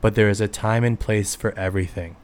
But 0.00 0.14
there 0.14 0.28
is 0.28 0.40
a 0.40 0.48
time 0.48 0.84
and 0.84 0.98
place 0.98 1.34
for 1.34 1.58
everything, 1.58 2.16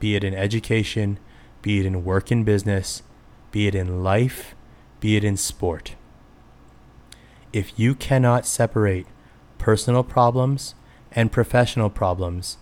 be 0.00 0.16
it 0.16 0.24
in 0.24 0.34
education, 0.34 1.18
be 1.60 1.80
it 1.80 1.86
in 1.86 2.04
work 2.04 2.30
and 2.30 2.44
business, 2.44 3.02
be 3.50 3.66
it 3.66 3.74
in 3.74 4.02
life, 4.02 4.54
be 5.00 5.16
it 5.16 5.24
in 5.24 5.36
sport. 5.36 5.94
If 7.52 7.78
you 7.78 7.94
cannot 7.94 8.46
separate 8.46 9.06
personal 9.58 10.02
problems 10.02 10.74
and 11.12 11.30
professional 11.30 11.90
problems, 11.90 12.56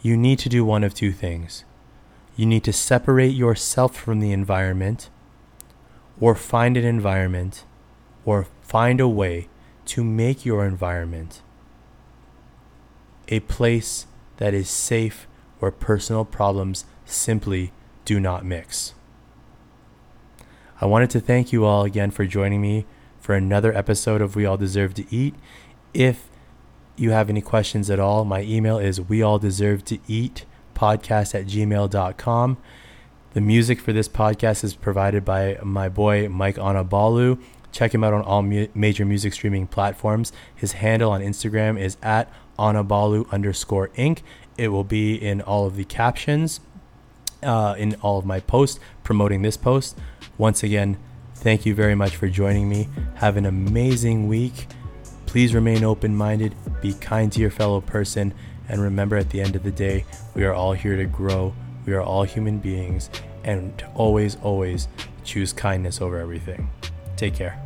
you 0.00 0.16
need 0.16 0.38
to 0.38 0.48
do 0.48 0.64
one 0.64 0.82
of 0.82 0.94
two 0.94 1.12
things. 1.12 1.64
You 2.36 2.46
need 2.46 2.64
to 2.64 2.72
separate 2.72 3.34
yourself 3.34 3.96
from 3.96 4.20
the 4.20 4.32
environment, 4.32 5.10
or 6.20 6.34
find 6.34 6.76
an 6.76 6.84
environment, 6.84 7.64
or 8.24 8.46
find 8.62 9.00
a 9.00 9.08
way 9.08 9.48
to 9.86 10.04
make 10.04 10.44
your 10.44 10.64
environment 10.64 11.42
a 13.28 13.40
place 13.40 14.06
that 14.36 14.54
is 14.54 14.68
safe 14.68 15.26
where 15.58 15.70
personal 15.70 16.24
problems 16.24 16.84
simply 17.04 17.72
do 18.04 18.18
not 18.18 18.44
mix. 18.44 18.94
I 20.80 20.86
wanted 20.86 21.10
to 21.10 21.20
thank 21.20 21.52
you 21.52 21.64
all 21.64 21.84
again 21.84 22.10
for 22.10 22.24
joining 22.24 22.60
me 22.62 22.86
for 23.20 23.34
another 23.34 23.76
episode 23.76 24.22
of 24.22 24.34
We 24.34 24.46
All 24.46 24.56
Deserve 24.56 24.94
to 24.94 25.06
Eat. 25.10 25.34
If 25.92 26.28
you 26.96 27.10
have 27.10 27.28
any 27.28 27.42
questions 27.42 27.90
at 27.90 28.00
all, 28.00 28.24
my 28.24 28.42
email 28.42 28.78
is 28.78 29.00
we 29.00 29.22
podcast 30.80 31.34
at 31.34 31.46
gmail.com. 31.46 32.56
The 33.34 33.40
music 33.40 33.80
for 33.80 33.92
this 33.92 34.08
podcast 34.08 34.64
is 34.64 34.74
provided 34.74 35.24
by 35.24 35.58
my 35.62 35.88
boy 35.88 36.28
Mike 36.28 36.56
Anabalu. 36.56 37.40
Check 37.70 37.94
him 37.94 38.02
out 38.02 38.14
on 38.14 38.22
all 38.22 38.42
mu- 38.42 38.66
major 38.74 39.04
music 39.04 39.34
streaming 39.34 39.66
platforms. 39.66 40.32
His 40.56 40.72
handle 40.72 41.12
on 41.12 41.20
Instagram 41.20 41.78
is 41.78 41.96
at 42.02 42.32
Anabalu 42.58 43.30
underscore 43.30 43.88
inc. 43.90 44.20
It 44.56 44.68
will 44.68 44.84
be 44.84 45.14
in 45.14 45.42
all 45.42 45.66
of 45.66 45.76
the 45.76 45.84
captions, 45.84 46.60
uh, 47.42 47.74
in 47.78 47.94
all 48.02 48.18
of 48.18 48.24
my 48.24 48.40
posts 48.40 48.80
promoting 49.04 49.42
this 49.42 49.56
post. 49.56 49.98
Once 50.38 50.62
again, 50.62 50.96
thank 51.34 51.64
you 51.64 51.74
very 51.74 51.94
much 51.94 52.16
for 52.16 52.28
joining 52.28 52.68
me. 52.68 52.88
Have 53.16 53.36
an 53.36 53.46
amazing 53.46 54.28
week. 54.28 54.66
Please 55.26 55.54
remain 55.54 55.84
open 55.84 56.16
minded, 56.16 56.54
be 56.82 56.94
kind 56.94 57.30
to 57.32 57.40
your 57.40 57.50
fellow 57.50 57.80
person, 57.80 58.34
and 58.70 58.80
remember 58.80 59.16
at 59.16 59.28
the 59.30 59.40
end 59.40 59.56
of 59.56 59.64
the 59.64 59.70
day, 59.70 60.04
we 60.34 60.44
are 60.44 60.54
all 60.54 60.72
here 60.72 60.96
to 60.96 61.04
grow. 61.04 61.52
We 61.84 61.92
are 61.92 62.02
all 62.02 62.22
human 62.22 62.58
beings, 62.58 63.10
and 63.42 63.84
always, 63.94 64.36
always 64.42 64.86
choose 65.24 65.52
kindness 65.52 66.00
over 66.00 66.18
everything. 66.18 66.70
Take 67.16 67.34
care. 67.34 67.60